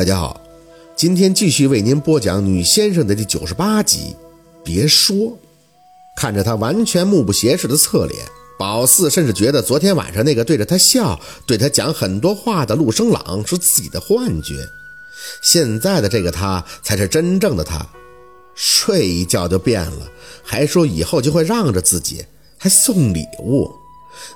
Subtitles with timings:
[0.00, 0.40] 大家好，
[0.96, 4.16] 今天继续为您播讲《女先生》的第九十八集。
[4.64, 5.36] 别说，
[6.16, 8.24] 看着他完全目不斜视的侧脸，
[8.58, 14.66] 宝四甚至觉得昨天晚上那个对着他笑、对他讲很多话的陆生朗是自己的幻觉。
[15.42, 17.86] 现在的这个他才是真正的他，
[18.54, 20.10] 睡一觉就变了，
[20.42, 22.24] 还说以后就会让着自己，
[22.56, 23.70] 还送礼物。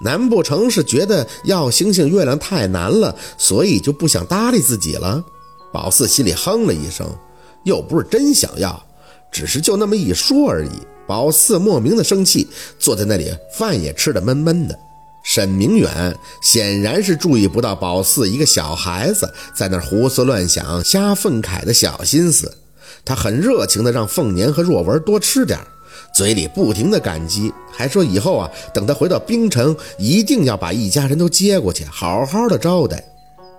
[0.00, 5.22] 难不成是觉得要星星月亮太难了，所以就不想搭理自己了？
[5.72, 7.06] 宝四心里哼了一声，
[7.64, 8.82] 又不是真想要，
[9.30, 10.70] 只是就那么一说而已。
[11.06, 14.78] 宝四莫名的生气，坐在那里，饭也吃得闷闷的。
[15.22, 22.56] 沈明远显然是注意不到宝四一个小孩子在那胡思乱想、瞎愤慨的小心思，
[23.04, 25.58] 他很热情的让凤年和若文多吃点，
[26.14, 33.04] 嘴里不停的感激，还说以后啊，等他回到冰城，一定要把一家人都接过去，好好的招待。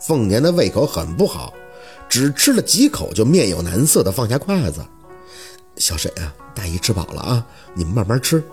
[0.00, 1.52] 凤年的胃口很不好。
[2.12, 4.84] 只吃了几口，就面有难色的放下筷子。
[5.78, 8.44] 小沈啊，大姨吃饱了啊，你们慢慢吃。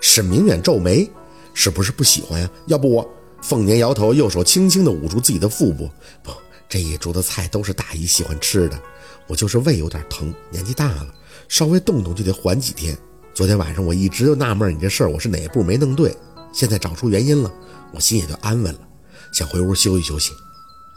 [0.00, 1.08] 沈明远皱眉，
[1.54, 2.50] 是不是不喜欢呀？
[2.66, 3.08] 要不我……
[3.42, 5.88] 凤年摇头，右手轻轻地捂住自己的腹部。
[6.20, 6.32] 不，
[6.68, 8.76] 这一桌的菜都是大姨喜欢吃的，
[9.28, 11.06] 我就是胃有点疼，年纪大了，
[11.48, 12.98] 稍微动动就得缓几天。
[13.32, 16.12] 昨天晚上我一直就纳闷你这事儿，我是哪一步没弄对？
[16.52, 17.54] 现在找出原因了，
[17.92, 18.80] 我心也就安稳了，
[19.32, 20.32] 想回屋休息休息。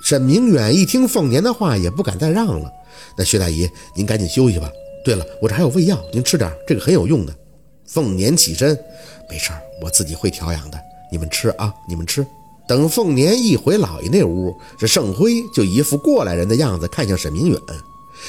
[0.02, 2.72] 沈明远一听凤年的话，也不敢再让了。
[3.18, 4.70] 那薛大姨，您赶紧休息吧。
[5.04, 7.36] 对了，我这还有胃药，您吃点，这个很有用的。
[7.86, 8.78] 凤年起身，
[9.30, 10.80] 没事儿，我自己会调养的。
[11.12, 12.26] 你们吃啊，你们吃。
[12.68, 17.60] 等凤年一回老爷那屋，这盛辉就一副过来人的样子，看向沈明远。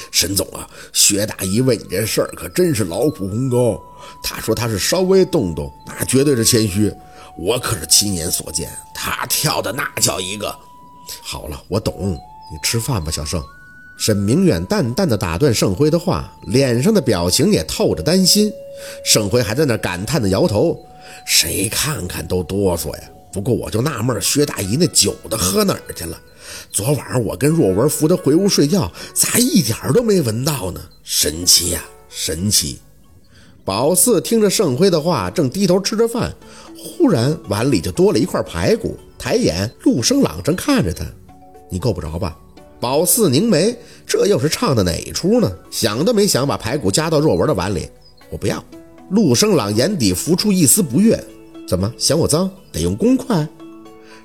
[0.09, 3.79] 沈总啊，薛大姨为你这事儿可真是劳苦功高。
[4.23, 6.91] 他说他是稍微动动，那绝对是谦虚。
[7.37, 10.53] 我可是亲眼所见，他跳的那叫一个。
[11.21, 12.17] 好了，我懂，
[12.51, 13.43] 你吃饭吧，小盛。
[13.97, 18.51] 沈明远淡淡的打断盛辉的话，脸上的表情也透着担心。
[19.05, 20.83] 盛辉还在那感叹的摇头，
[21.25, 23.03] 谁看看都哆嗦呀。
[23.31, 26.19] 不过我就纳闷，薛大姨那酒都喝哪儿去了？
[26.71, 30.81] 昨晚我跟若文扶她回屋睡觉，咋一点都没闻到呢？
[31.03, 32.79] 神奇呀，神奇！
[33.63, 36.33] 宝四听着盛辉的话，正低头吃着饭，
[36.83, 38.97] 忽然碗里就多了一块排骨。
[39.17, 41.05] 抬眼，陆生朗正看着他，
[41.69, 42.35] 你够不着吧？
[42.79, 43.75] 宝四凝眉，
[44.07, 45.51] 这又是唱的哪一出呢？
[45.69, 47.87] 想都没想，把排骨夹到若文的碗里。
[48.31, 48.63] 我不要。
[49.11, 51.23] 陆生朗眼底浮出一丝不悦，
[51.67, 52.49] 怎么嫌我脏？
[52.71, 53.47] 得用公筷？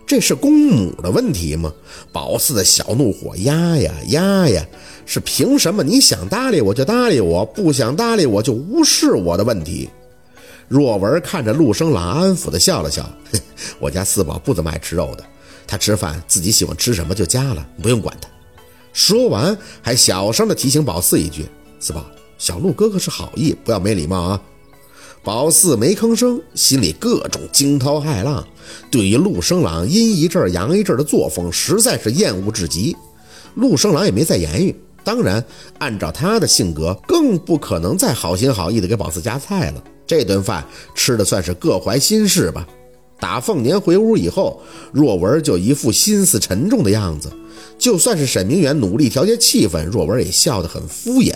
[0.07, 1.71] 这是公母的问题吗？
[2.13, 4.65] 宝四的小怒火压呀压呀，
[5.05, 5.83] 是凭什么？
[5.83, 9.91] 你想搭理我就搭理我，不想搭理我就无视我的问题。
[10.69, 13.09] 若文看着陆生朗，安抚的笑了笑
[13.79, 15.25] ：“我家四宝不怎么爱吃肉的，
[15.67, 18.29] 他吃饭自己喜欢吃什么就加了，不用管他。”
[18.93, 21.47] 说完，还小声的提醒宝四一句
[21.79, 22.05] ：“四宝，
[22.39, 24.41] 小陆哥哥是好意，不要没礼貌啊。”
[25.23, 28.47] 宝四没吭声，心里各种惊涛骇浪，
[28.91, 32.97] 对于陆生朗阴一阵阳一阵的作风，实在是厌恶至极。
[33.55, 35.45] 陆生朗也没再言语，当然，
[35.79, 39.83] 按照他的性格，更不可能再好心好意的给宝四夹菜了。
[40.07, 42.67] 这顿饭吃的算是各怀心事吧。
[43.19, 44.63] 打凤年回屋以后，
[44.93, 47.31] 若文就一副心思沉重的样子。
[47.79, 51.35] 就算是沈明远努力调节气氛，若文也笑得很敷衍。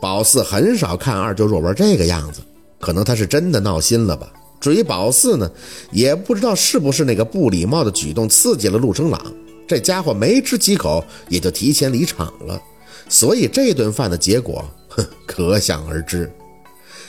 [0.00, 2.40] 宝四很少看二舅若文这个样子，
[2.80, 4.32] 可能他是真的闹心了吧。
[4.60, 5.50] 至于宝四呢，
[5.90, 9.20] 也不知道是不是那个不礼貌的举动刺激了陆生朗，
[9.66, 12.60] 这家伙没吃几口也就提前离场了。
[13.08, 16.30] 所以这顿饭的结果，哼，可想而知。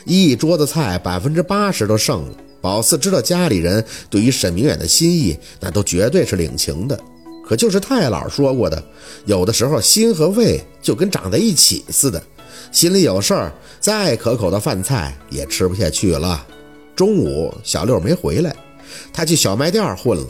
[0.06, 2.36] 一桌子菜，百分之八十都剩了。
[2.62, 7.00] 宝四知道家里人对于沈明远的心意，那都绝对是领情的。
[7.46, 8.82] 可就是太姥说过的，
[9.26, 12.22] 有的时候心和胃就跟长在一起似的，
[12.72, 16.46] 心里有事儿，再可口的饭菜也吃不下去了。
[16.96, 18.56] 中午小六没回来，
[19.12, 20.26] 他去小卖店混了。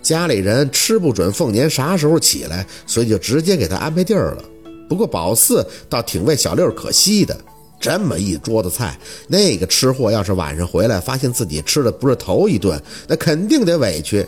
[0.00, 4.44] 家里人吃不准凤年啥时候起来，所以就直接给他安排地儿了。
[4.88, 7.36] 不过宝四倒挺为小六可惜的。
[7.82, 8.96] 这么一桌子菜，
[9.26, 14.24] 那个吃货要是晚上回来发现自己吃的不是头一顿，那肯定得委屈。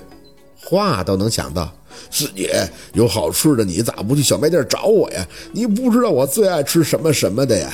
[0.57, 1.73] 话都能想到，
[2.11, 5.25] 师姐有好吃的，你咋不去小卖店找我呀？
[5.53, 7.71] 你不知道我最爱吃什么什么的呀？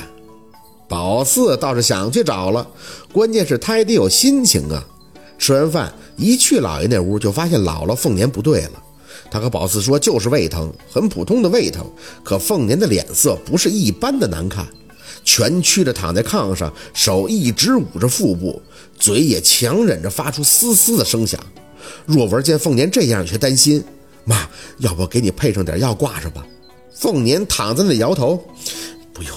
[0.87, 2.67] 宝四倒是想去找了，
[3.11, 4.85] 关键是他也得有心情啊。
[5.39, 8.83] 吃完饭一去老爷那屋，就发现姥姥凤年不对了。
[9.31, 11.89] 他和宝四说就是胃疼，很普通的胃疼，
[12.23, 14.67] 可凤年的脸色不是一般的难看。
[15.23, 18.61] 蜷曲着躺在炕上，手一直捂着腹部，
[18.97, 21.39] 嘴也强忍着发出嘶嘶的声响。
[22.05, 23.83] 若文见凤年这样，却担心
[24.25, 26.45] ：“妈，要不给你配上点药挂上吧？”
[26.93, 28.43] 凤年躺在那里摇头
[29.13, 29.35] ：“不用，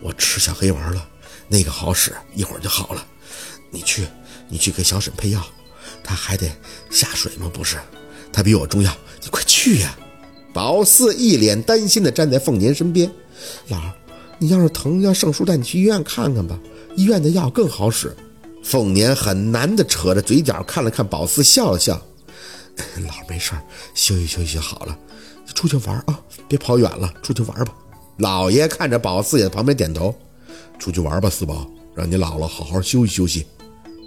[0.00, 1.06] 我吃小黑丸了，
[1.48, 3.06] 那个好使，一会儿就好了。
[3.70, 4.06] 你去，
[4.48, 5.44] 你去给小沈配药，
[6.02, 6.50] 他还得
[6.90, 7.50] 下水吗？
[7.52, 7.76] 不是，
[8.32, 9.96] 他比我重要，你快去呀！”
[10.54, 13.12] 宝四一脸担心地站在凤年身边
[13.68, 13.92] ：“老儿，
[14.38, 16.58] 你要是疼让圣叔带你去医院看看吧，
[16.96, 18.14] 医院的药更好使。”
[18.62, 22.00] 凤年很难地扯着嘴角看了看宝四，笑了笑
[23.06, 23.52] ：“老没事
[23.94, 24.98] 休息休息就好了。
[25.54, 27.72] 出去玩啊，别跑远了，出去玩吧。”
[28.18, 30.14] 老爷看着宝四也在旁边点头
[30.80, 33.46] ：“出去玩吧，四宝，让你姥姥好好休息休息。”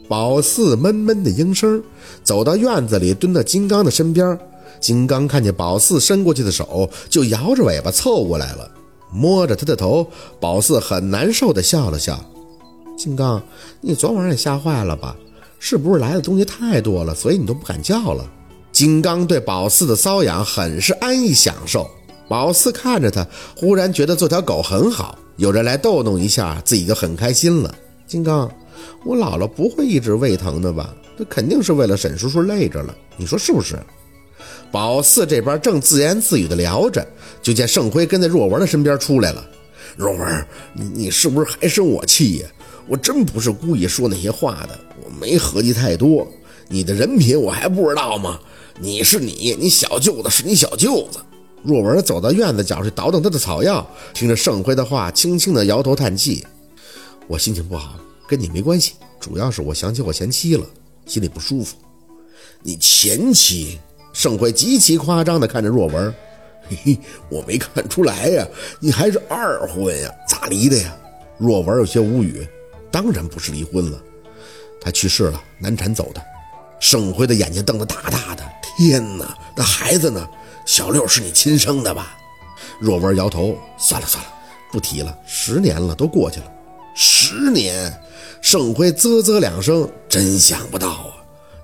[0.09, 1.81] 宝四闷闷的应声，
[2.23, 4.37] 走到院子里，蹲到金刚的身边。
[4.81, 8.69] 金刚看见宝四伸过去的手，就摇着尾巴凑过来了，
[9.11, 10.07] 摸着他的头。
[10.39, 12.19] 宝四很难受的笑了笑。
[12.97, 13.41] 金刚，
[13.81, 15.15] 你昨晚也吓坏了吧？
[15.57, 18.25] 是不是来的东西太多了，所以你都不敢叫了？
[18.71, 21.89] 金刚对宝四的瘙痒很是安逸享受。
[22.27, 23.27] 宝四看着他，
[23.57, 27.73] 忽然觉得做条狗很好，有人来逗弄一下，自己就很开心了。
[28.05, 28.49] 金刚，
[29.03, 30.93] 我姥姥不会一直胃疼的吧？
[31.17, 33.77] 这肯定是为了沈叔叔累着了，你说是不是？
[34.71, 37.05] 宝四这边正自言自语的聊着，
[37.41, 39.45] 就见盛辉跟在若文的身边出来了。
[39.97, 42.47] 若文，你你是不是还生我气呀？
[42.87, 46.27] 我真不是故意说那些话的，我没合计太多。
[46.67, 48.39] 你的人品我还不知道吗？
[48.79, 51.19] 你是你，你小舅子是你小舅子。
[51.61, 56.45] 若文走到院子角去倒腾他的草药，听着盛辉的话，轻轻的摇头叹气。
[57.27, 60.65] 我心情不好，跟你没关系，主要是我想起我前妻了，
[61.05, 61.75] 心里不舒服。
[62.63, 63.77] 你前妻？
[64.13, 66.13] 盛辉极其夸张的看着若文，
[66.67, 68.47] 嘿嘿，我没看出来呀，
[68.79, 70.11] 你还是二婚呀？
[70.27, 70.95] 咋离的呀？
[71.37, 72.47] 若文有些无语。
[72.91, 74.01] 当然不是离婚了，
[74.81, 76.19] 他去世了，难产走的。
[76.79, 78.43] 盛辉的眼睛瞪得大大的，
[78.77, 80.27] 天哪，那孩子呢？
[80.65, 82.17] 小六是你亲生的吧？
[82.79, 84.29] 若文摇头，算了算了，
[84.71, 85.15] 不提了。
[85.27, 86.51] 十年了，都过去了。
[86.95, 87.93] 十年，
[88.41, 91.13] 盛辉啧啧两声，真想不到啊！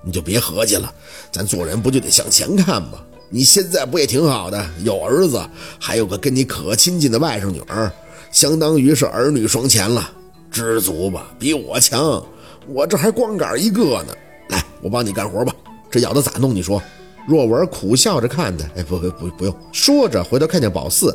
[0.02, 0.94] 你就别合计了，
[1.36, 2.92] 咱做人不就得向前看吗？
[3.28, 5.38] 你现在不也挺好的，有儿子，
[5.78, 7.92] 还有个跟你可亲近的外甥女儿，
[8.32, 10.10] 相当于是儿女双全了。
[10.50, 12.24] 知足吧，比我强，
[12.66, 14.14] 我这还光杆一个呢。
[14.48, 15.54] 来，我帮你干活吧。
[15.90, 16.54] 这咬的咋弄？
[16.54, 16.82] 你说。
[17.28, 19.54] 若文苦笑着看他，哎，不不不，用。
[19.72, 21.14] 说着回头看见宝四，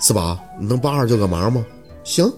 [0.00, 1.64] 四宝，你能帮二舅个忙吗？
[2.02, 2.28] 行。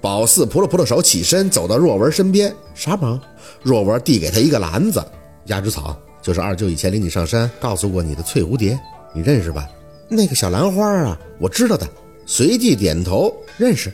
[0.00, 2.54] 宝四扑了扑了手，起身走到若文身边。
[2.74, 3.18] 啥忙？
[3.62, 5.02] 若文递给他一个篮子，
[5.46, 5.98] 压枝草，
[6.28, 8.78] 就是二舅以前领你上山告诉过你的翠蝴蝶，
[9.14, 9.66] 你认识吧？
[10.10, 11.88] 那个小兰花啊，我知道的。
[12.26, 13.90] 随即点头，认识。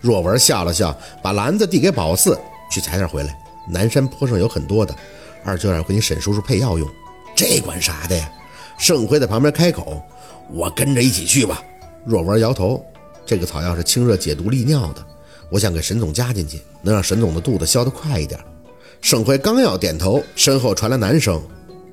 [0.00, 2.36] 若文笑了笑，把篮子递给宝四，
[2.72, 3.38] 去采点回来。
[3.68, 4.92] 南山坡上有很多的，
[5.44, 6.88] 二舅要给你沈叔叔配药用。
[7.36, 8.28] 这管啥的呀？
[8.76, 10.02] 盛辉在旁边开口
[10.50, 11.62] ：“我跟着一起去吧。”
[12.04, 12.84] 若文摇头
[13.24, 15.06] ：“这个草药是清热解毒利尿的，
[15.50, 18.40] 我想给沈总加进去，能让沈总的肚子消得快一点。”
[19.00, 21.40] 盛辉刚要点头，身后传来男声：“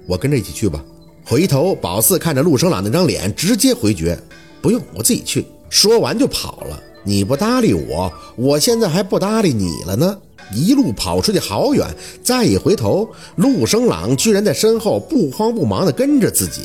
[0.07, 0.83] 我跟着一起去吧。”
[1.23, 4.17] 回头，宝四看着陆生朗那张脸，直接回绝
[4.61, 6.81] ：“不用，我自己去。”说完就跑了。
[7.03, 10.17] 你不搭理我，我现在还不搭理你了呢。
[10.53, 11.85] 一路跑出去好远，
[12.23, 16.61] 再一回头，陆生朗居然在身后不慌不忙地跟着自己。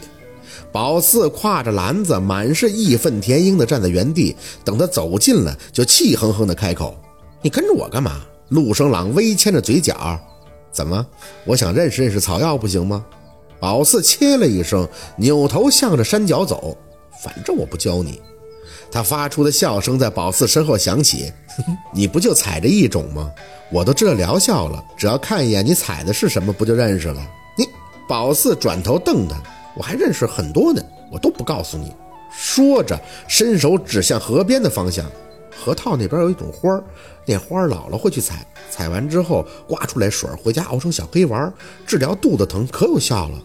[0.71, 6.97] 宝四挎着篮子，满是义愤填膺地站在原地，等他走近了，就气哼哼地开口
[7.43, 8.21] ：“你跟着我干嘛？”
[8.51, 10.19] 陆生朗微牵着嘴角
[10.71, 11.05] ：“怎么？
[11.45, 13.05] 我想认识认识草药，不行吗？”
[13.63, 16.77] 宝四切了一声，扭头向着山脚走
[17.23, 18.21] ：“反正我不教你。”
[18.91, 21.33] 他发出的笑声在宝四身后响起
[21.95, 23.31] ：“你不就采着一种吗？
[23.71, 27.25] 我都知道疗效了，只要看一眼你采的是什么，不就认识了？”
[27.57, 27.65] 你
[28.09, 29.41] 宝四转头瞪他
[29.79, 31.95] ：“我还认识很多呢，我都不告诉你。”
[32.37, 35.07] 说着，伸手指向河边的方向
[35.57, 36.83] ：“河套那边有一种花，
[37.27, 41.53] 那花姥姥会去采，采完之后刮出来水，回家熬成小黑丸，
[41.87, 43.39] 治疗肚子疼可有效了。”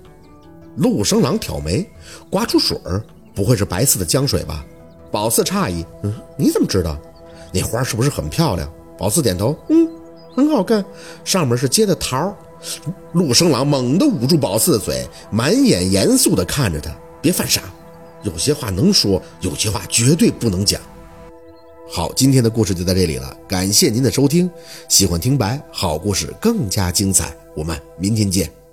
[0.78, 1.88] 陆生郎挑眉
[2.30, 4.64] ：“刮出水儿，不会是白色的江水吧？”
[5.12, 6.98] 宝四诧异：“嗯，你怎么知道？
[7.52, 9.88] 那花是不是很漂亮？”宝四点头：“嗯，
[10.36, 10.84] 很好看，
[11.24, 12.36] 上面是结的桃。”
[13.14, 17.62] 陆生郎猛地捂住宝四的嘴，满眼严肃地看着他：“别犯傻，
[18.24, 20.82] 有些话能说，有些话绝对不能讲。”
[21.89, 24.50] 好，今天的故事就到这里了，感谢您的收听。
[24.89, 28.67] 喜欢听白好故事更加精彩，我们明天见。